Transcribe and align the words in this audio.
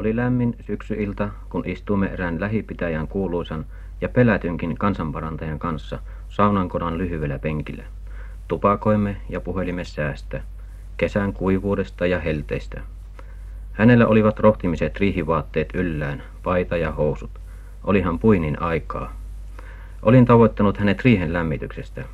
Oli 0.00 0.16
lämmin 0.16 0.56
syksyilta, 0.60 1.28
kun 1.48 1.62
istuimme 1.66 2.06
erään 2.06 2.40
lähipitäjän 2.40 3.08
kuuluisan 3.08 3.66
ja 4.00 4.08
pelätynkin 4.08 4.78
kansanparantajan 4.78 5.58
kanssa 5.58 5.98
saunankodan 6.28 6.98
lyhyellä 6.98 7.38
penkillä. 7.38 7.84
Tupakoimme 8.48 9.16
ja 9.28 9.40
puhelimme 9.40 9.84
säästä, 9.84 10.42
kesän 10.96 11.32
kuivuudesta 11.32 12.06
ja 12.06 12.20
helteistä. 12.20 12.80
Hänellä 13.72 14.06
olivat 14.06 14.38
rohtimiset 14.38 15.00
riihivaatteet 15.00 15.68
yllään, 15.74 16.22
paita 16.42 16.76
ja 16.76 16.92
housut. 16.92 17.30
Olihan 17.84 18.18
puinin 18.18 18.62
aikaa. 18.62 19.12
Olin 20.02 20.24
tavoittanut 20.24 20.76
hänet 20.76 21.04
riihen 21.04 21.32
lämmityksestä. 21.32 22.04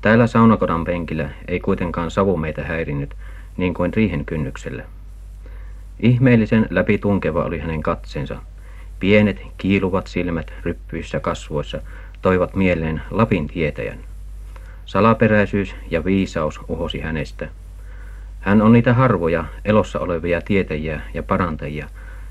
Täällä 0.00 0.26
saunakodan 0.26 0.84
penkillä 0.84 1.30
ei 1.48 1.60
kuitenkaan 1.60 2.10
savu 2.10 2.36
meitä 2.36 2.64
häirinnyt, 2.64 3.14
niin 3.56 3.74
kuin 3.74 3.94
riihen 3.94 4.24
kynnyksellä. 4.24 4.84
Ihmeellisen 6.00 6.66
läpitunkeva 6.70 7.44
oli 7.44 7.58
hänen 7.58 7.82
katseensa. 7.82 8.36
Pienet, 9.00 9.40
kiiluvat 9.58 10.06
silmät 10.06 10.52
ryppyissä 10.62 11.20
kasvoissa 11.20 11.80
toivat 12.22 12.54
mieleen 12.56 13.02
Lapin 13.10 13.46
tietäjän. 13.46 13.98
Salaperäisyys 14.84 15.74
ja 15.90 16.04
viisaus 16.04 16.60
uhosi 16.68 17.00
hänestä. 17.00 17.48
Hän 18.40 18.62
on 18.62 18.72
niitä 18.72 18.94
harvoja 18.94 19.44
elossa 19.64 20.00
olevia 20.00 20.40
tietäjiä 20.40 21.00
ja 21.14 21.22
parantajia, 21.22 21.88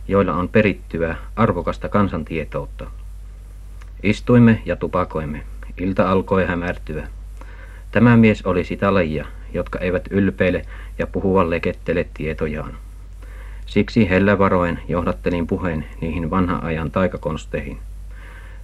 joilla 0.07 0.33
on 0.33 0.49
perittyä 0.49 1.15
arvokasta 1.35 1.89
kansantietoutta. 1.89 2.87
Istuimme 4.03 4.61
ja 4.65 4.75
tupakoimme. 4.75 5.43
Ilta 5.77 6.11
alkoi 6.11 6.45
hämärtyä. 6.45 7.07
Tämä 7.91 8.17
mies 8.17 8.41
oli 8.45 8.63
sitä 8.63 8.93
lajia, 8.93 9.25
jotka 9.53 9.79
eivät 9.79 10.07
ylpeile 10.09 10.61
ja 10.99 11.07
puhuva 11.07 11.49
lekettele 11.49 12.05
tietojaan. 12.13 12.77
Siksi 13.67 14.09
hellävaroen 14.09 14.79
johdattelin 14.87 15.47
puheen 15.47 15.85
niihin 16.01 16.29
vanhan 16.29 16.63
ajan 16.63 16.91
taikakonsteihin. 16.91 17.77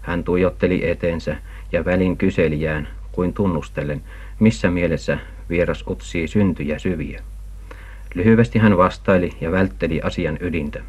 Hän 0.01 0.23
tuijotteli 0.23 0.89
eteensä 0.89 1.35
ja 1.71 1.85
välin 1.85 2.17
kyselijään, 2.17 2.87
kuin 3.11 3.33
tunnustellen, 3.33 4.01
missä 4.39 4.71
mielessä 4.71 5.17
vieras 5.49 5.83
utsii 5.87 6.27
syntyjä 6.27 6.79
syviä. 6.79 7.21
Lyhyesti 8.15 8.59
hän 8.59 8.77
vastaili 8.77 9.31
ja 9.41 9.51
vältteli 9.51 10.01
asian 10.01 10.37
ydintä. 10.41 10.79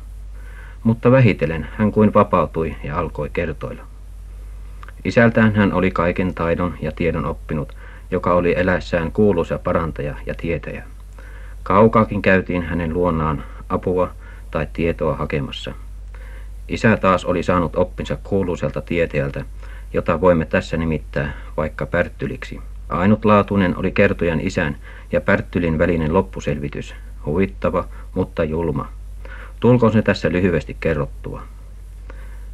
Mutta 0.85 1.11
vähitellen 1.11 1.69
hän 1.77 1.93
kuin 1.93 2.15
vapautui 2.15 2.77
ja 2.85 2.99
alkoi 2.99 3.31
kertoilla. 3.33 3.83
Isältään 5.05 5.55
hän 5.55 5.73
oli 5.73 5.91
kaiken 5.91 6.35
taidon 6.35 6.75
ja 6.81 6.93
tiedon 6.93 7.25
oppinut, 7.25 7.77
joka 8.11 8.35
oli 8.35 8.55
eläessään 8.57 9.13
kuuluisa 9.13 9.59
parantaja 9.59 10.15
ja 10.27 10.35
tietäjä. 10.35 10.85
Kaukaakin 11.63 12.23
käytiin 12.23 12.63
hänen 12.63 12.95
luonnaan 12.95 13.45
apua 13.69 14.11
tai 14.51 14.67
tietoa 14.73 15.17
hakemassa. 15.17 15.75
Isä 16.69 16.97
taas 16.97 17.25
oli 17.25 17.43
saanut 17.43 17.77
oppinsa 17.77 18.19
kuuluiselta 18.23 18.81
tieteeltä, 18.81 19.45
jota 19.93 20.21
voimme 20.21 20.45
tässä 20.45 20.77
nimittää 20.77 21.33
vaikka 21.57 21.87
Pärttyliksi. 21.87 22.61
Ainutlaatuinen 22.89 23.77
oli 23.77 23.93
kertojan 23.93 24.41
isän 24.41 24.77
ja 25.13 25.21
Pärttylin 25.21 25.79
välinen 25.79 26.15
loppuselvitys, 26.15 26.95
huvittava, 27.27 27.89
mutta 28.15 28.45
julma. 28.45 28.89
Tulkoon 29.61 29.93
se 29.93 30.03
tässä 30.03 30.33
lyhyesti 30.33 30.77
kerrottua. 30.81 31.43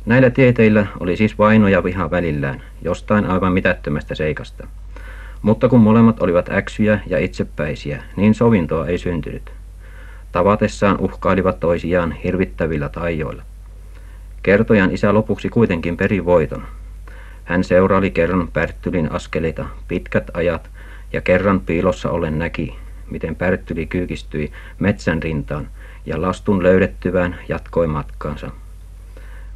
Näillä 0.07 0.31
tieteillä 0.31 0.87
oli 1.01 1.17
siis 1.17 1.39
vaino 1.39 1.69
ja 1.69 1.85
viha 1.85 2.11
välillään, 2.11 2.63
jostain 2.83 3.27
aivan 3.27 3.53
mitättömästä 3.53 4.15
seikasta. 4.15 4.67
Mutta 5.43 5.69
kun 5.69 5.81
molemmat 5.81 6.23
olivat 6.23 6.49
äksyjä 6.49 7.01
ja 7.07 7.19
itsepäisiä, 7.19 8.03
niin 8.17 8.35
sovintoa 8.35 8.87
ei 8.87 8.99
syntynyt. 8.99 9.53
Tavatessaan 10.33 11.01
uhkailivat 11.01 11.61
toisiaan 11.61 12.13
hirvittävillä 12.13 12.89
taijoilla. 12.89 13.43
Kertojan 14.43 14.91
isä 14.91 15.15
lopuksi 15.15 15.49
kuitenkin 15.49 15.97
peri 15.97 16.25
voiton. 16.25 16.63
Hän 17.45 17.65
seuraali 17.65 18.11
kerran 18.11 18.49
Pärttylin 18.49 19.13
askeleita 19.13 19.67
pitkät 19.89 20.31
ajat 20.35 20.71
ja 21.13 21.21
kerran 21.21 21.61
piilossa 21.61 22.11
ollen 22.11 22.39
näki, 22.39 22.77
miten 23.11 23.37
Pärttyli 23.37 23.87
kyykistyi 23.87 24.53
metsän 24.79 25.23
rintaan 25.23 25.69
ja 26.07 26.23
lastun 26.23 26.63
löydettyvään 26.63 27.39
jatkoi 27.49 27.87
matkaansa. 27.87 28.51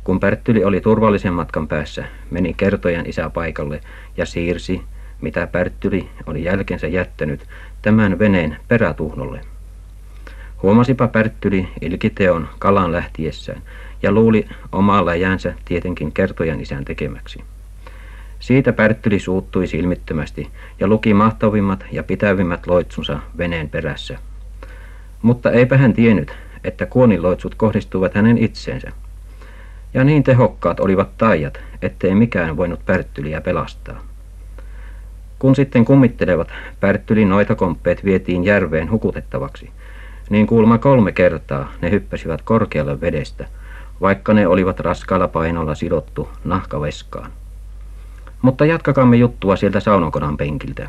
Kun 0.05 0.21
Pärttyli 0.21 0.65
oli 0.65 0.81
turvallisen 0.81 1.33
matkan 1.33 1.69
päässä, 1.69 2.05
meni 2.31 2.55
kertojan 2.55 3.07
isä 3.07 3.31
paikalle 3.31 3.81
ja 4.17 4.27
siirsi, 4.27 4.83
mitä 5.21 5.47
Pärttyli 5.47 6.09
oli 6.27 6.45
jälkensä 6.45 6.87
jättänyt, 6.87 7.47
tämän 7.83 8.19
veneen 8.19 8.57
perätuhnolle. 8.69 9.41
Huomasipa 10.63 11.09
Pärttyli 11.09 11.69
ilkiteon 11.81 12.49
kalan 12.59 12.93
lähtiessään 12.93 13.63
ja 14.03 14.13
luuli 14.13 14.49
omaa 14.73 15.07
läjänsä 15.07 15.55
tietenkin 15.65 16.13
kertojan 16.13 16.61
isän 16.61 16.85
tekemäksi. 16.85 17.45
Siitä 18.41 18.73
Pärttyli 18.73 19.19
suuttui 19.19 19.67
silmittömästi 19.67 20.51
ja 20.81 20.87
luki 20.87 21.15
mahtavimmat 21.15 21.85
ja 21.93 22.03
pitävimmät 22.03 22.67
loitsunsa 22.67 23.19
veneen 23.39 23.71
perässä. 23.71 24.19
Mutta 25.23 25.51
eipä 25.51 25.77
hän 25.77 25.93
tiennyt, 25.93 26.37
että 26.65 26.87
kuoniloitsut 26.87 27.55
kohdistuvat 27.55 28.15
hänen 28.15 28.39
itseensä. 28.39 28.93
Ja 29.95 30.05
niin 30.05 30.23
tehokkaat 30.23 30.81
olivat 30.81 31.19
taijat, 31.19 31.61
ettei 31.83 32.15
mikään 32.15 32.57
voinut 32.57 32.87
Pärttyliä 32.87 33.41
pelastaa. 33.41 34.05
Kun 35.39 35.57
sitten 35.57 35.85
kummittelevat 35.85 36.49
Pärttylin 36.81 37.29
noitakomppeet 37.29 38.05
vietiin 38.05 38.45
järveen 38.45 38.91
hukutettavaksi, 38.91 39.71
niin 40.31 40.47
kuulma 40.47 40.79
kolme 40.79 41.13
kertaa 41.13 41.73
ne 41.81 41.91
hyppäsivät 41.91 42.43
korkealle 42.43 43.01
vedestä, 43.01 43.49
vaikka 44.01 44.35
ne 44.35 44.47
olivat 44.47 44.81
raskaalla 44.81 45.29
painolla 45.29 45.75
sidottu 45.75 46.29
nahkaveskaan. 46.45 47.31
Mutta 48.43 48.65
jatkakaamme 48.65 49.17
juttua 49.17 49.57
sieltä 49.57 49.81
saunakodan 49.81 50.37
penkiltä. 50.37 50.89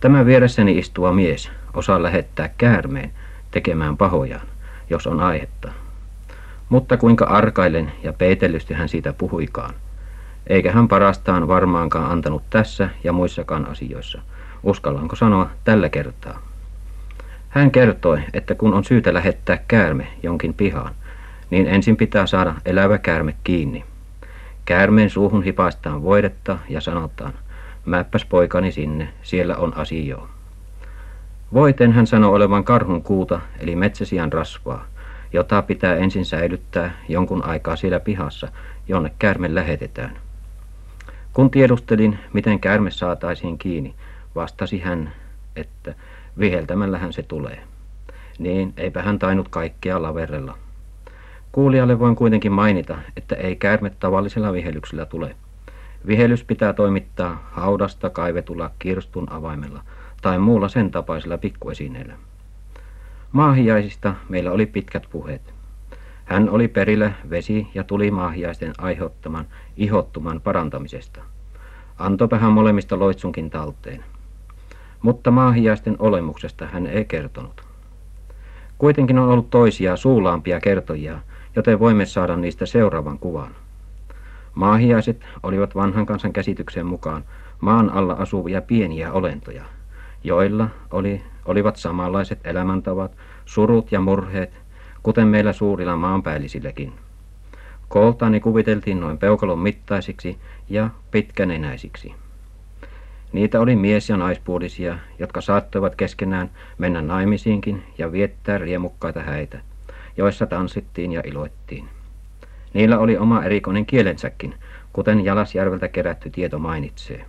Tämä 0.00 0.26
vieressäni 0.26 0.78
istuva 0.78 1.12
mies 1.12 1.50
osaa 1.74 2.02
lähettää 2.02 2.50
käärmeen 2.58 3.12
tekemään 3.50 3.96
pahojaan, 3.96 4.46
jos 4.90 5.06
on 5.06 5.20
aihetta. 5.20 5.72
Mutta 6.68 6.96
kuinka 6.96 7.24
arkailen 7.24 7.92
ja 8.02 8.12
peitellysti 8.12 8.74
hän 8.74 8.88
siitä 8.88 9.12
puhuikaan. 9.12 9.74
Eikä 10.46 10.72
hän 10.72 10.88
parastaan 10.88 11.48
varmaankaan 11.48 12.10
antanut 12.10 12.42
tässä 12.50 12.88
ja 13.04 13.12
muissakaan 13.12 13.68
asioissa. 13.68 14.20
Uskallanko 14.62 15.16
sanoa 15.16 15.50
tällä 15.64 15.88
kertaa? 15.88 16.51
Hän 17.52 17.70
kertoi, 17.70 18.20
että 18.32 18.54
kun 18.54 18.74
on 18.74 18.84
syytä 18.84 19.14
lähettää 19.14 19.58
käärme 19.68 20.06
jonkin 20.22 20.54
pihaan, 20.54 20.94
niin 21.50 21.66
ensin 21.66 21.96
pitää 21.96 22.26
saada 22.26 22.54
elävä 22.64 22.98
käärme 22.98 23.34
kiinni. 23.44 23.84
Käärmeen 24.64 25.10
suuhun 25.10 25.42
hipaistaan 25.42 26.02
voidetta 26.02 26.58
ja 26.68 26.80
sanotaan, 26.80 27.32
mäppäs 27.84 28.24
poikani 28.24 28.72
sinne, 28.72 29.08
siellä 29.22 29.56
on 29.56 29.76
asioa. 29.76 30.28
Voiten 31.52 31.92
hän 31.92 32.06
sanoi 32.06 32.34
olevan 32.34 32.64
karhun 32.64 33.02
kuuta, 33.02 33.40
eli 33.60 33.76
metsäsian 33.76 34.32
rasvaa, 34.32 34.86
jota 35.32 35.62
pitää 35.62 35.96
ensin 35.96 36.24
säilyttää 36.24 36.90
jonkun 37.08 37.44
aikaa 37.44 37.76
siellä 37.76 38.00
pihassa, 38.00 38.48
jonne 38.88 39.12
käärme 39.18 39.54
lähetetään. 39.54 40.18
Kun 41.32 41.50
tiedustelin, 41.50 42.18
miten 42.32 42.60
käärme 42.60 42.90
saataisiin 42.90 43.58
kiinni, 43.58 43.94
vastasi 44.34 44.80
hän, 44.80 45.12
että 45.56 45.94
viheltämällähän 46.38 47.12
se 47.12 47.22
tulee. 47.22 47.62
Niin, 48.38 48.74
eipä 48.76 49.02
hän 49.02 49.18
tainnut 49.18 49.48
kaikkea 49.48 50.02
laverella. 50.02 50.58
Kuulijalle 51.52 51.98
voin 51.98 52.16
kuitenkin 52.16 52.52
mainita, 52.52 52.98
että 53.16 53.34
ei 53.34 53.56
käärme 53.56 53.90
tavallisella 53.90 54.52
vihelyksellä 54.52 55.06
tule. 55.06 55.36
Vihelys 56.06 56.44
pitää 56.44 56.72
toimittaa 56.72 57.48
haudasta 57.52 58.10
kaivetulla 58.10 58.70
kirstun 58.78 59.32
avaimella 59.32 59.82
tai 60.22 60.38
muulla 60.38 60.68
sen 60.68 60.90
tapaisella 60.90 61.38
pikkuesineellä. 61.38 62.14
Maahiaisista 63.32 64.14
meillä 64.28 64.52
oli 64.52 64.66
pitkät 64.66 65.06
puheet. 65.10 65.54
Hän 66.24 66.50
oli 66.50 66.68
perillä 66.68 67.12
vesi- 67.30 67.66
ja 67.74 67.84
tulimaahiaisten 67.84 68.72
aiheuttaman 68.78 69.46
ihottuman 69.76 70.40
parantamisesta. 70.40 71.20
Antoipa 71.98 72.38
hän 72.38 72.52
molemmista 72.52 72.98
loitsunkin 72.98 73.50
talteen. 73.50 74.04
Mutta 75.02 75.30
maahiaisten 75.30 75.96
olemuksesta 75.98 76.66
hän 76.66 76.86
ei 76.86 77.04
kertonut. 77.04 77.64
Kuitenkin 78.78 79.18
on 79.18 79.28
ollut 79.28 79.50
toisia 79.50 79.96
suulaampia 79.96 80.60
kertojia, 80.60 81.18
joten 81.56 81.78
voimme 81.78 82.06
saada 82.06 82.36
niistä 82.36 82.66
seuraavan 82.66 83.18
kuvan. 83.18 83.54
Maahiaiset 84.54 85.24
olivat 85.42 85.74
vanhan 85.74 86.06
kansan 86.06 86.32
käsityksen 86.32 86.86
mukaan 86.86 87.24
maan 87.60 87.90
alla 87.90 88.12
asuvia 88.12 88.62
pieniä 88.62 89.12
olentoja, 89.12 89.64
joilla 90.24 90.68
oli, 90.90 91.22
olivat 91.44 91.76
samanlaiset 91.76 92.40
elämäntavat, 92.44 93.12
surut 93.44 93.92
ja 93.92 94.00
murheet, 94.00 94.60
kuten 95.02 95.28
meillä 95.28 95.52
suurilla 95.52 95.96
maanpäällisilläkin. 95.96 96.92
Kooltaani 97.88 98.40
kuviteltiin 98.40 99.00
noin 99.00 99.18
peukalon 99.18 99.58
mittaisiksi 99.58 100.38
ja 100.68 100.90
pitkänenäisiksi. 101.10 102.21
Niitä 103.32 103.60
oli 103.60 103.76
mies- 103.76 104.08
ja 104.08 104.16
naispuolisia, 104.16 104.98
jotka 105.18 105.40
saattoivat 105.40 105.94
keskenään 105.94 106.50
mennä 106.78 107.02
naimisiinkin 107.02 107.82
ja 107.98 108.12
viettää 108.12 108.58
riemukkaita 108.58 109.22
häitä– 109.22 109.58
joissa 110.16 110.46
tanssittiin 110.46 111.12
ja 111.12 111.22
iloittiin. 111.24 111.88
Niillä 112.74 112.98
oli 112.98 113.16
oma 113.16 113.44
erikoinen 113.44 113.86
kielensäkin, 113.86 114.54
kuten 114.92 115.24
Jalasjärveltä 115.24 115.88
kerätty 115.88 116.30
tieto 116.30 116.58
mainitsee. 116.58 117.24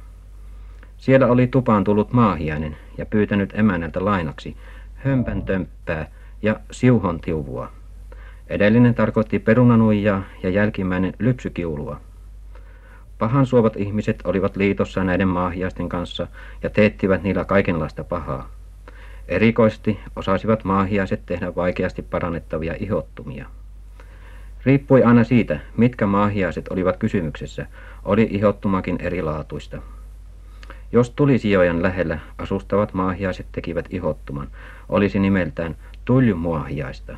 Siellä 0.97 1.27
oli 1.27 1.47
tupaan 1.47 1.83
tullut 1.83 2.13
maahiainen 2.13 2.77
ja 2.97 3.05
pyytänyt 3.05 3.53
emännältä 3.53 4.05
lainaksi 4.05 4.57
hömpän 4.95 5.41
tömppää 5.41 6.07
ja 6.41 6.59
siuhon 6.71 7.19
tiuvua. 7.19 7.71
Edellinen 8.47 8.95
tarkoitti 8.95 9.39
perunanuijaa 9.39 10.23
ja 10.43 10.49
jälkimmäinen 10.49 11.13
lypsykiulua. 11.19 12.01
Pahan 13.23 13.45
suovat 13.45 13.75
ihmiset 13.77 14.21
olivat 14.23 14.55
liitossa 14.55 15.03
näiden 15.03 15.27
maahiaisten 15.27 15.89
kanssa 15.89 16.27
ja 16.63 16.69
teettivät 16.69 17.23
niillä 17.23 17.45
kaikenlaista 17.45 18.03
pahaa. 18.03 18.49
Erikoisesti 19.27 19.99
osasivat 20.15 20.63
maahiaiset 20.63 21.25
tehdä 21.25 21.55
vaikeasti 21.55 22.01
parannettavia 22.01 22.75
ihottumia. 22.79 23.45
Riippui 24.65 25.03
aina 25.03 25.23
siitä, 25.23 25.59
mitkä 25.77 26.05
maahiaiset 26.05 26.67
olivat 26.67 26.97
kysymyksessä, 26.97 27.65
oli 28.05 28.27
ihottumakin 28.31 28.97
erilaatuista. 28.99 29.81
Jos 30.91 31.09
tuli 31.09 31.37
sijojan 31.37 31.83
lähellä 31.83 32.19
asustavat 32.37 32.93
maahiaiset 32.93 33.45
tekivät 33.51 33.85
ihottuman, 33.89 34.47
olisi 34.89 35.19
nimeltään 35.19 35.75
tuljumuahiaista. 36.05 37.17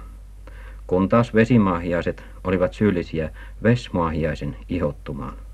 Kun 0.88 1.10
taas 1.10 1.34
vesimaahiaiset 1.34 2.24
olivat 2.44 2.74
syyllisiä 2.74 3.30
vesmuahiaisen 3.64 4.56
ihottumaan. 4.70 5.45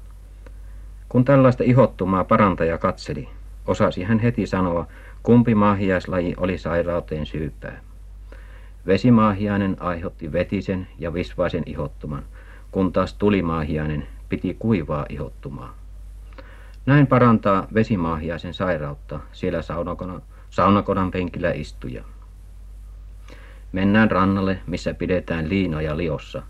Kun 1.12 1.26
tällaista 1.26 1.64
ihottumaa 1.64 2.24
parantaja 2.24 2.78
katseli, 2.78 3.30
osasi 3.68 4.04
hän 4.04 4.20
heti 4.20 4.48
sanoa, 4.48 4.88
kumpi 5.24 5.56
maahiaislaji 5.56 6.34
oli 6.38 6.58
sairauteen 6.58 7.26
syypää. 7.26 7.80
Vesimaahiainen 8.86 9.78
aiheutti 9.80 10.32
vetisen 10.32 10.88
ja 11.00 11.14
visvaisen 11.14 11.64
ihottuman, 11.66 12.24
kun 12.72 12.94
taas 12.94 13.14
tulimaahiainen 13.14 14.08
piti 14.30 14.56
kuivaa 14.60 15.06
ihottumaa. 15.10 15.76
Näin 16.86 17.08
parantaa 17.08 17.68
vesimaahiaisen 17.74 18.54
sairautta 18.54 19.20
siellä 19.32 19.62
saunakonan, 19.62 20.22
saunakonan 20.50 21.12
penkillä 21.12 21.52
istuja. 21.52 22.04
Mennään 23.72 24.12
rannalle, 24.12 24.60
missä 24.68 24.94
pidetään 24.94 25.50
liinoja 25.50 25.98
liossa. 25.98 26.44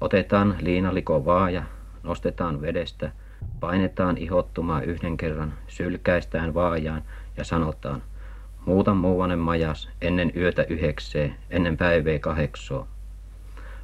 Otetaan 0.00 0.56
liinaliko 0.60 1.24
vaaja, 1.24 1.62
nostetaan 2.02 2.60
vedestä, 2.60 3.12
painetaan 3.60 4.18
ihottumaa 4.18 4.82
yhden 4.82 5.16
kerran, 5.16 5.54
sylkäistään 5.68 6.54
vaajaan 6.54 7.02
ja 7.36 7.44
sanotaan, 7.44 8.02
muuta 8.66 8.94
muuanen 8.94 9.38
majas 9.38 9.88
ennen 10.00 10.32
yötä 10.36 10.66
yhdeksee, 10.68 11.34
ennen 11.50 11.76
päivää 11.76 12.18
kahdeksoa. 12.18 12.86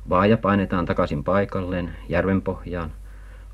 Vaaja 0.09 0.37
painetaan 0.37 0.87
takaisin 0.87 1.25
paikalleen, 1.25 1.97
järven 2.09 2.43
pohjaan. 2.43 2.93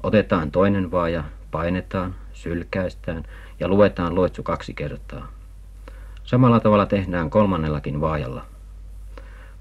Otetaan 0.02 0.50
toinen 0.50 0.90
vaaja, 0.90 1.24
painetaan, 1.50 2.14
sylkäistään 2.32 3.24
ja 3.60 3.68
luetaan 3.68 4.14
loitsu 4.14 4.42
kaksi 4.42 4.74
kertaa. 4.74 5.28
Samalla 6.24 6.60
tavalla 6.60 6.86
tehdään 6.86 7.30
kolmannellakin 7.30 8.00
vaajalla. 8.00 8.44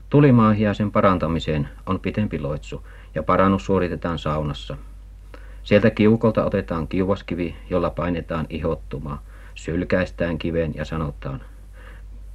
Tulimaahiaisen 0.10 0.92
parantamiseen 0.92 1.70
on 1.86 2.00
pitempi 2.00 2.40
loitsu 2.40 2.88
ja 3.16 3.24
parannus 3.24 3.66
suoritetaan 3.66 4.20
saunassa. 4.20 4.78
Sieltä 5.64 5.90
kiukolta 5.90 6.46
otetaan 6.46 6.88
kiuvaskivi, 6.88 7.56
jolla 7.70 7.90
painetaan 7.90 8.46
ihottumaa, 8.50 9.22
sylkäistään 9.56 10.38
kiveen 10.38 10.76
ja 10.76 10.86
sanotaan, 10.86 11.42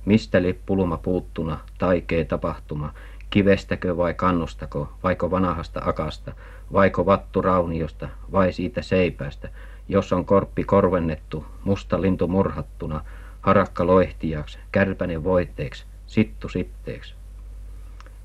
mistä 0.04 0.42
lippuluma 0.42 0.96
puuttuna, 0.96 1.58
taikee 1.78 2.24
tapahtuma, 2.24 2.92
kivestäkö 3.30 3.96
vai 3.96 4.14
kannustako, 4.14 4.92
vaiko 5.02 5.30
vanahasta 5.30 5.80
akasta, 5.84 6.32
vaiko 6.72 7.06
vattu 7.06 7.42
rauniosta, 7.42 8.08
vai 8.32 8.52
siitä 8.52 8.82
seipäästä, 8.82 9.48
jos 9.88 10.12
on 10.12 10.24
korppi 10.24 10.64
korvennettu, 10.64 11.46
musta 11.64 12.00
lintu 12.00 12.28
murhattuna, 12.28 13.04
harakka 13.40 13.86
loihtijaksi, 13.86 14.58
kärpänen 14.72 15.24
voitteeksi, 15.24 15.84
sittu 16.06 16.48
sitteeksi. 16.48 17.14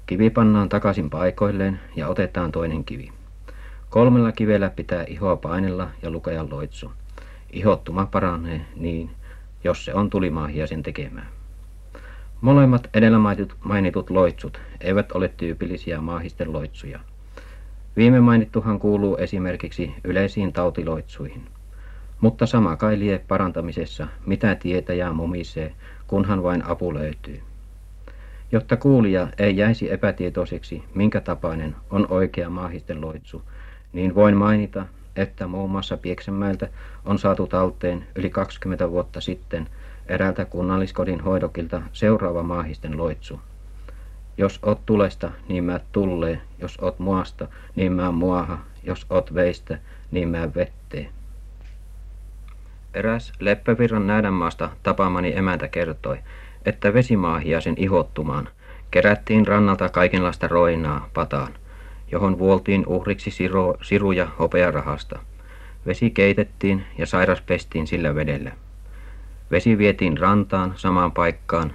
Kivi 0.05 0.29
pannaan 0.29 0.69
takaisin 0.69 1.09
paikoilleen 1.09 1.79
ja 1.95 2.07
otetaan 2.07 2.51
toinen 2.51 2.83
kivi. 2.83 3.20
Kolmella 3.91 4.31
kivellä 4.31 4.69
pitää 4.69 5.03
ihoa 5.07 5.35
painella 5.35 5.87
ja 6.01 6.09
lukea 6.09 6.45
loitsu. 6.49 6.91
Ihottuma 7.53 8.05
paranee 8.05 8.65
niin, 8.75 9.09
jos 9.63 9.85
se 9.85 9.93
on 9.93 10.09
tulimaahia 10.09 10.67
sen 10.67 10.83
tekemään. 10.83 11.27
Molemmat 12.41 12.89
edellä 12.93 13.17
mainitut 13.63 14.09
loitsut 14.09 14.61
eivät 14.81 15.11
ole 15.11 15.27
tyypillisiä 15.27 16.01
maahisten 16.01 16.53
loitsuja. 16.53 16.99
Viime 17.97 18.19
mainittuhan 18.19 18.79
kuuluu 18.79 19.17
esimerkiksi 19.17 19.93
yleisiin 20.03 20.53
tautiloitsuihin. 20.53 21.45
Mutta 22.21 22.45
sama 22.45 22.75
kai 22.75 22.99
lie 22.99 23.19
parantamisessa, 23.27 24.07
mitä 24.25 24.55
tietäjää 24.55 25.13
mumisee, 25.13 25.73
kunhan 26.07 26.43
vain 26.43 26.65
apu 26.65 26.93
löytyy. 26.93 27.41
Jotta 28.51 28.77
kuulija 28.77 29.27
ei 29.37 29.57
jäisi 29.57 29.91
epätietoiseksi, 29.91 30.83
minkä 30.95 31.21
tapainen 31.21 31.75
on 31.89 32.07
oikea 32.09 32.49
maahisten 32.49 33.01
loitsu, 33.01 33.41
niin 33.93 34.15
voin 34.15 34.37
mainita, 34.37 34.85
että 35.15 35.47
muun 35.47 35.71
muassa 35.71 35.97
Pieksämäeltä 35.97 36.69
on 37.05 37.19
saatu 37.19 37.47
talteen 37.47 38.07
yli 38.15 38.29
20 38.29 38.89
vuotta 38.89 39.21
sitten 39.21 39.67
eräältä 40.07 40.45
kunnalliskodin 40.45 41.21
hoidokilta 41.21 41.81
seuraava 41.93 42.43
maahisten 42.43 42.97
loitsu. 42.97 43.41
Jos 44.37 44.59
ot 44.61 44.85
tulesta, 44.85 45.31
niin 45.47 45.63
mä 45.63 45.79
tullee, 45.91 46.41
jos 46.59 46.77
ot 46.81 46.99
muasta, 46.99 47.47
niin 47.75 47.91
mä 47.91 48.11
muaha, 48.11 48.59
jos 48.83 49.05
ot 49.09 49.33
veistä, 49.33 49.77
niin 50.11 50.29
mä 50.29 50.49
vettee. 50.55 51.09
Eräs 52.93 53.33
Leppävirran 53.39 54.07
nähdänmaasta 54.07 54.69
tapaamani 54.83 55.35
emäntä 55.35 55.67
kertoi, 55.67 56.17
että 56.65 56.93
vesimaahiaisen 56.93 57.75
sen 57.75 57.83
ihottumaan 57.83 58.49
kerättiin 58.91 59.47
rannalta 59.47 59.89
kaikenlaista 59.89 60.47
roinaa 60.47 61.09
pataan, 61.13 61.53
johon 62.11 62.39
vuoltiin 62.39 62.83
uhriksi 62.87 63.31
siro, 63.31 63.75
siruja 63.81 64.27
hopearahasta. 64.39 65.19
Vesi 65.85 66.09
keitettiin 66.09 66.85
ja 66.97 67.05
sairas 67.05 67.41
pestiin 67.41 67.87
sillä 67.87 68.15
vedellä. 68.15 68.51
Vesi 69.51 69.77
vietiin 69.77 70.17
rantaan 70.17 70.73
samaan 70.75 71.11
paikkaan 71.11 71.73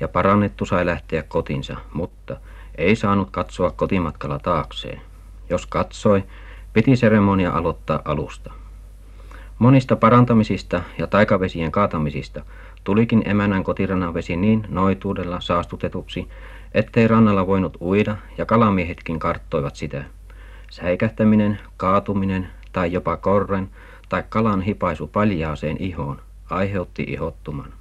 ja 0.00 0.08
parannettu 0.08 0.66
sai 0.66 0.86
lähteä 0.86 1.22
kotinsa, 1.22 1.76
mutta 1.92 2.36
ei 2.78 2.96
saanut 2.96 3.30
katsoa 3.30 3.70
kotimatkalla 3.70 4.38
taakseen. 4.38 5.00
Jos 5.50 5.66
katsoi, 5.66 6.24
piti 6.72 6.96
seremonia 6.96 7.50
aloittaa 7.50 8.02
alusta. 8.04 8.52
Monista 9.58 9.96
parantamisista 9.96 10.82
ja 10.98 11.06
taikavesien 11.06 11.72
kaatamisista 11.72 12.42
tulikin 12.84 13.22
emännän 13.24 13.64
kotirannan 13.64 14.14
vesi 14.14 14.36
niin 14.36 14.66
noituudella 14.68 15.40
saastutetuksi, 15.40 16.28
ettei 16.74 17.08
rannalla 17.08 17.46
voinut 17.46 17.76
uida 17.80 18.16
ja 18.38 18.46
kalamiehetkin 18.46 19.18
karttoivat 19.18 19.76
sitä. 19.76 20.04
Säikähtäminen, 20.70 21.58
kaatuminen 21.76 22.48
tai 22.72 22.92
jopa 22.92 23.16
korren 23.16 23.70
tai 24.08 24.24
kalan 24.28 24.62
hipaisu 24.62 25.06
paljaaseen 25.06 25.76
ihoon 25.80 26.20
aiheutti 26.50 27.04
ihottuman. 27.08 27.72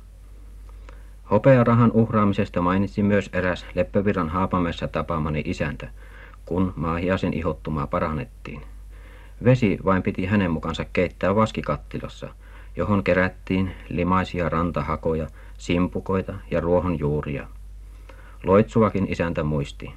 Hopearahan 1.31 1.91
uhraamisesta 1.91 2.61
mainitsi 2.61 3.03
myös 3.03 3.29
eräs 3.33 3.65
Leppävirran 3.75 4.29
Haapamäessä 4.29 4.87
tapaamani 4.87 5.41
isäntä, 5.45 5.89
kun 6.45 6.73
maahiasen 6.75 7.33
ihottumaa 7.33 7.87
parannettiin. 7.87 8.61
Vesi 9.43 9.79
vain 9.85 10.03
piti 10.03 10.25
hänen 10.25 10.51
mukansa 10.51 10.85
keittää 10.93 11.35
vaskikattilassa, 11.35 12.29
johon 12.75 13.03
kerättiin 13.03 13.71
limaisia 13.89 14.49
rantahakoja, 14.49 15.27
simpukoita 15.57 16.33
ja 16.51 16.59
ruohonjuuria. 16.59 17.47
Loitsuakin 18.45 19.07
isäntä 19.09 19.43
muisti. 19.43 19.93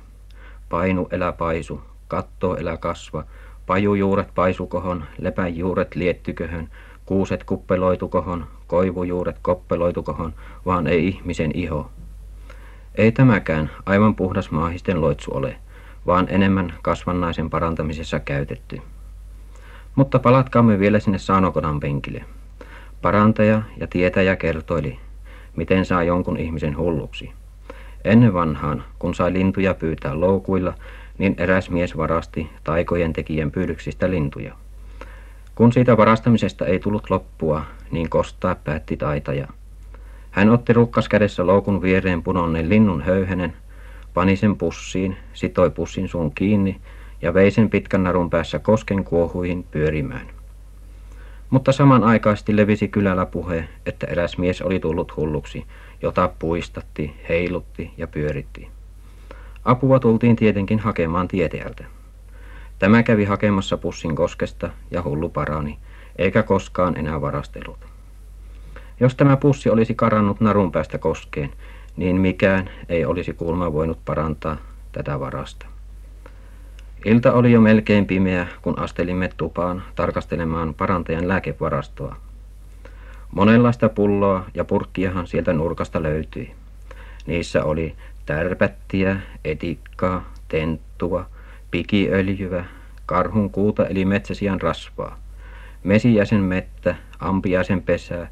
Painu 0.69 1.09
elä 1.11 1.33
paisu, 1.33 1.81
katto 2.09 2.57
elä 2.57 2.77
kasva, 2.77 3.25
pajujuuret 3.67 4.29
paisukohon, 4.35 5.05
lepäjuuret 5.19 5.95
liettyköhön, 5.95 6.69
kuuset 7.07 7.45
kuppeloitukohon, 7.45 8.47
koivujuuret 8.67 9.37
koppeloitukohon, 9.43 10.35
vaan 10.67 10.87
ei 10.87 11.09
ihmisen 11.09 11.51
iho. 11.55 11.91
Ei 12.95 13.13
tämäkään 13.13 13.71
aivan 13.87 14.15
puhdas 14.15 14.51
maahisten 14.51 15.01
loitsu 15.01 15.37
ole, 15.37 15.57
vaan 16.07 16.27
enemmän 16.31 16.75
kasvannaisen 16.83 17.51
parantamisessa 17.51 18.21
käytetty. 18.21 18.81
Mutta 19.95 20.19
palatkaamme 20.19 20.79
vielä 20.79 21.01
sinne 21.01 21.19
Saanokodan 21.19 21.81
penkille. 21.81 22.25
Parantaja 23.03 23.63
ja 23.81 23.87
tietäjä 23.87 24.37
kertoili, 24.37 24.99
miten 25.57 25.85
saa 25.85 26.03
jonkun 26.03 26.37
ihmisen 26.37 26.77
hulluksi. 26.77 27.33
Ennen 28.07 28.35
vanhaan, 28.35 28.85
kun 28.99 29.15
sai 29.15 29.33
lintuja 29.33 29.75
pyytää 29.75 30.21
loukuilla, 30.21 30.75
niin 31.19 31.35
eräs 31.39 31.71
mies 31.71 31.97
varasti 31.97 32.51
taikojen 32.65 33.13
tekijän 33.13 33.51
pyydyksistä 33.51 34.11
lintuja. 34.11 34.55
Kun 35.55 35.73
siitä 35.73 35.97
varastamisesta 35.97 36.67
ei 36.67 36.79
tullut 36.79 37.11
loppua, 37.11 37.63
niin 37.91 38.11
kostaa 38.11 38.55
päätti 38.55 38.97
taitaja. 38.97 39.49
Hän 40.31 40.51
otti 40.51 40.73
rukkas 40.73 41.09
kädessä 41.09 41.47
loukun 41.47 41.83
viereen 41.83 42.23
punonneen 42.23 42.69
linnun 42.69 43.03
höyhenen, 43.03 43.53
pani 44.15 44.37
sen 44.37 44.57
pussiin, 44.57 45.17
sitoi 45.33 45.71
pussin 45.71 46.09
suun 46.09 46.33
kiinni 46.35 46.81
ja 47.23 47.35
vei 47.35 47.51
sen 47.51 47.71
pitkän 47.71 48.05
narun 48.05 48.31
päässä 48.31 48.59
kosken 48.59 49.05
kuohuihin 49.05 49.65
pyörimään. 49.71 50.36
Mutta 51.51 51.73
samanaikaisesti 51.73 52.57
levisi 52.57 52.89
kylällä 52.89 53.27
puhe, 53.27 53.69
että 53.87 54.07
eräs 54.07 54.39
mies 54.39 54.63
oli 54.63 54.81
tullut 54.81 55.17
hulluksi, 55.17 55.67
jota 56.03 56.31
puistatti, 56.39 57.15
heilutti 57.29 57.91
ja 57.97 58.07
pyöritti. 58.07 58.69
Apua 59.65 60.01
tultiin 60.01 60.37
tietenkin 60.37 60.79
hakemaan 60.79 61.29
tieteältä. 61.29 61.85
Tämä 62.79 63.03
kävi 63.03 63.25
hakemassa 63.25 63.77
pussin 63.77 64.17
koskesta 64.17 64.71
ja 64.91 65.03
hullu 65.03 65.29
parani, 65.29 65.79
eikä 66.19 66.43
koskaan 66.43 66.97
enää 66.97 67.21
varastellut. 67.21 67.79
Jos 69.01 69.15
tämä 69.15 69.37
pussi 69.37 69.71
olisi 69.71 69.95
karannut 69.95 70.41
narun 70.41 70.73
päästä 70.73 70.99
koskeen, 70.99 71.53
niin 71.97 72.21
mikään 72.21 72.71
ei 72.89 73.05
olisi 73.05 73.33
kulma 73.33 73.73
voinut 73.73 73.99
parantaa 74.05 74.57
tätä 74.93 75.21
varasta. 75.21 75.67
Ilta 77.07 77.33
oli 77.33 77.53
jo 77.53 77.61
melkein 77.61 78.07
pimeä, 78.07 78.47
kun 78.63 78.79
astelimme 78.79 79.31
tupaan 79.37 79.83
tarkastelemaan 79.95 80.75
parantajan 80.75 81.29
lääkevarastoa. 81.29 82.17
Monenlaista 83.33 83.89
pulloa 83.89 84.45
ja 84.55 84.65
purkkiahan 84.65 85.27
sieltä 85.27 85.53
nurkasta 85.53 86.03
löytyi. 86.03 86.55
Niissä 87.27 87.65
oli 87.65 87.95
tärpättiä, 88.27 89.17
etikkaa, 89.45 90.31
tenttua, 90.49 91.27
pikiöljyä, 91.71 92.65
karhun 93.07 93.51
kuuta 93.51 93.87
eli 93.87 94.05
metsäsian 94.05 94.61
rasvaa, 94.61 95.19
mesijäsen 95.85 96.41
mettä, 96.41 96.95
ampiaisen 97.19 97.83
pesää, 97.83 98.29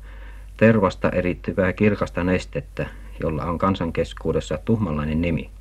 tervasta 0.56 1.10
erittyvää 1.10 1.72
kirkasta 1.72 2.24
nestettä, 2.24 2.86
jolla 3.22 3.44
on 3.44 3.58
kansan 3.58 3.92
keskuudessa 3.92 4.58
tuhmallainen 4.64 5.20
nimi. 5.20 5.53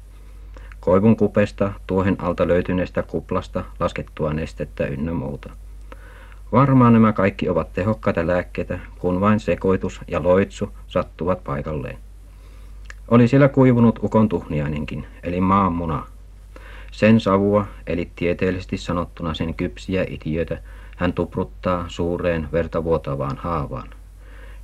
Koivun 0.86 1.16
kupesta, 1.16 1.74
tuohen 1.88 2.16
alta 2.20 2.48
löytyneestä 2.48 3.04
kuplasta, 3.04 3.64
laskettua 3.80 4.34
nestettä 4.34 4.86
ynnä 4.86 5.14
muuta. 5.14 5.50
Varmaan 6.52 6.94
nämä 6.94 7.14
kaikki 7.14 7.50
ovat 7.50 7.74
tehokkaita 7.74 8.28
lääkkeitä, 8.28 8.80
kun 9.00 9.22
vain 9.22 9.40
sekoitus 9.40 10.02
ja 10.08 10.24
loitsu 10.24 10.70
sattuvat 10.88 11.44
paikalleen. 11.44 11.98
Oli 13.08 13.28
siellä 13.28 13.50
kuivunut 13.50 14.00
ukon 14.04 14.30
tuhniainenkin, 14.30 15.06
eli 15.24 15.42
maanmuna. 15.42 16.08
Sen 16.92 17.20
savua, 17.20 17.66
eli 17.88 18.12
tieteellisesti 18.16 18.78
sanottuna 18.78 19.34
sen 19.34 19.54
kypsiä 19.54 20.06
itiöitä, 20.10 20.62
hän 20.98 21.14
tupruttaa 21.14 21.86
suureen 21.88 22.48
verta 22.52 22.84
vuotavaan 22.84 23.38
haavaan. 23.38 23.90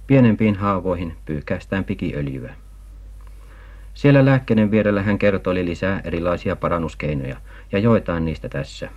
Pienempiin 0.07 0.55
haavoihin 0.55 1.15
pyyhkäistään 1.25 1.83
pikiöljyä. 1.83 2.53
Siellä 3.99 4.25
lääkkeiden 4.25 4.71
vierellä 4.71 5.01
hän 5.01 5.19
kertoi 5.19 5.65
lisää 5.65 6.01
erilaisia 6.03 6.55
parannuskeinoja, 6.55 7.37
ja 7.71 7.79
joitain 7.79 8.25
niistä 8.25 8.49
tässä. 8.49 8.89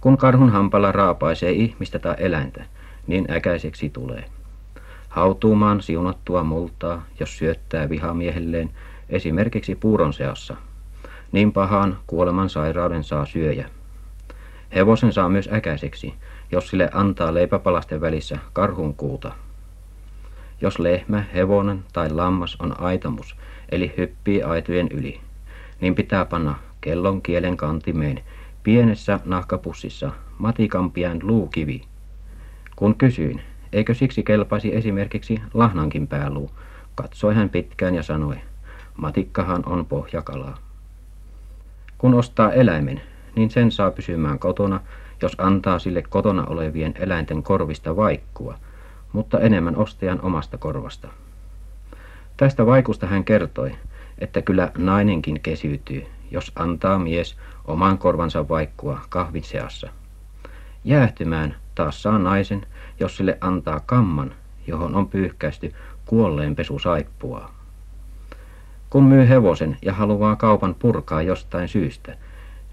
Kun 0.00 0.18
karhun 0.18 0.50
hampala 0.50 0.92
raapaisee 0.92 1.50
ihmistä 1.50 1.98
tai 1.98 2.14
eläintä, 2.18 2.64
niin 3.06 3.32
äkäiseksi 3.32 3.90
tulee. 3.90 4.24
Hautuumaan 5.08 5.82
siunattua 5.82 6.44
multaa, 6.44 7.04
jos 7.20 7.38
syöttää 7.38 7.88
vihamiehelleen, 7.88 8.70
esimerkiksi 9.08 9.74
puuron 9.74 10.12
seassa. 10.12 10.56
Niin 11.32 11.52
pahaan 11.52 11.98
kuoleman 12.06 12.50
sairauden 12.50 13.04
saa 13.04 13.26
syöjä. 13.26 13.70
Hevosen 14.74 15.12
saa 15.12 15.28
myös 15.28 15.48
äkäiseksi, 15.52 16.14
jos 16.52 16.68
sille 16.68 16.90
antaa 16.92 17.34
leipäpalasten 17.34 18.00
välissä 18.00 18.38
karhun 18.52 18.94
kuuta. 18.94 19.32
Jos 20.60 20.78
lehmä, 20.78 21.24
hevonen 21.34 21.84
tai 21.92 22.10
lammas 22.10 22.56
on 22.60 22.80
aitamus, 22.80 23.36
eli 23.68 23.94
hyppii 23.96 24.42
aitojen 24.42 24.88
yli, 24.90 25.20
niin 25.80 25.94
pitää 25.94 26.24
panna 26.24 26.54
kellon 26.80 27.22
kielen 27.22 27.56
kantimeen 27.56 28.20
pienessä 28.62 29.20
nahkapussissa 29.24 30.10
matikampian 30.38 31.18
luukivi. 31.22 31.82
Kun 32.76 32.94
kysyin, 32.94 33.42
eikö 33.72 33.94
siksi 33.94 34.22
kelpaisi 34.22 34.76
esimerkiksi 34.76 35.40
lahnankin 35.54 36.06
pääluu, 36.06 36.50
katsoi 36.94 37.34
hän 37.34 37.48
pitkään 37.48 37.94
ja 37.94 38.02
sanoi, 38.02 38.36
matikkahan 38.96 39.62
on 39.66 39.86
pohjakalaa. 39.86 40.58
Kun 41.98 42.14
ostaa 42.14 42.52
eläimen, 42.52 43.00
niin 43.36 43.50
sen 43.50 43.70
saa 43.70 43.90
pysymään 43.90 44.38
kotona, 44.38 44.80
jos 45.22 45.32
antaa 45.38 45.78
sille 45.78 46.02
kotona 46.02 46.44
olevien 46.44 46.94
eläinten 46.98 47.42
korvista 47.42 47.96
vaikkua, 47.96 48.58
mutta 49.12 49.40
enemmän 49.40 49.76
ostajan 49.76 50.20
omasta 50.22 50.58
korvasta. 50.58 51.08
Tästä 52.36 52.66
vaikusta 52.66 53.06
hän 53.06 53.24
kertoi, 53.24 53.72
että 54.18 54.42
kyllä 54.42 54.72
nainenkin 54.78 55.40
kesyytyy, 55.40 56.06
jos 56.30 56.52
antaa 56.56 56.98
mies 56.98 57.36
oman 57.64 57.98
korvansa 57.98 58.48
vaikkua 58.48 59.00
kahvin 59.08 59.44
seassa. 59.44 59.88
Jäähtymään 60.84 61.56
taas 61.74 62.02
saa 62.02 62.18
naisen, 62.18 62.66
jos 63.00 63.16
sille 63.16 63.38
antaa 63.40 63.80
kamman, 63.80 64.34
johon 64.66 64.94
on 64.94 65.08
pyyhkäisty 65.08 65.74
kuolleen 66.06 66.56
saippua. 66.82 67.50
Kun 68.90 69.04
myy 69.04 69.28
hevosen 69.28 69.76
ja 69.82 69.92
haluaa 69.92 70.36
kaupan 70.36 70.74
purkaa 70.74 71.22
jostain 71.22 71.68
syystä, 71.68 72.16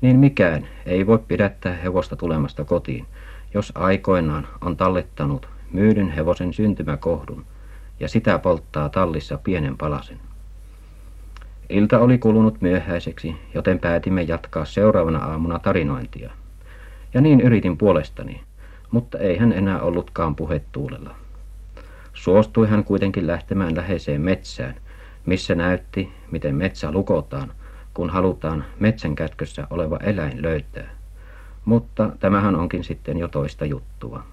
niin 0.02 0.20
mikään 0.20 0.68
ei 0.86 1.08
voi 1.08 1.20
pidättää 1.20 1.74
hevosta 1.74 2.16
tulemasta 2.16 2.66
kotiin, 2.66 3.06
jos 3.54 3.72
aikoinaan 3.76 4.48
on 4.62 4.78
tallettanut 4.78 5.55
myydyn 5.72 6.10
hevosen 6.10 6.54
syntymäkohdun 6.54 7.46
ja 8.00 8.08
sitä 8.08 8.40
polttaa 8.40 8.90
tallissa 8.90 9.38
pienen 9.44 9.78
palasen. 9.78 10.20
Ilta 11.70 12.00
oli 12.00 12.18
kulunut 12.18 12.62
myöhäiseksi, 12.62 13.36
joten 13.54 13.80
päätimme 13.80 14.22
jatkaa 14.22 14.66
seuraavana 14.66 15.20
aamuna 15.20 15.60
tarinointia. 15.60 16.32
Ja 17.14 17.22
niin 17.22 17.42
yritin 17.42 17.78
puolestani, 17.78 18.42
mutta 18.92 19.18
ei 19.18 19.38
hän 19.38 19.54
enää 19.54 19.82
ollutkaan 19.82 20.36
puhettuulella. 20.36 21.16
Suostui 22.14 22.68
hän 22.68 22.84
kuitenkin 22.84 23.28
lähtemään 23.28 23.76
läheiseen 23.76 24.22
metsään, 24.22 24.76
missä 25.26 25.56
näytti, 25.56 26.12
miten 26.32 26.56
metsä 26.56 26.92
lukotaan, 26.92 27.52
kun 27.94 28.10
halutaan 28.10 28.66
metsän 28.80 29.16
kätkössä 29.16 29.68
oleva 29.70 29.98
eläin 29.98 30.42
löytää. 30.42 30.90
Mutta 31.66 32.12
tämähän 32.20 32.56
onkin 32.56 32.84
sitten 32.84 33.18
jo 33.18 33.28
toista 33.28 33.66
juttua. 33.66 34.24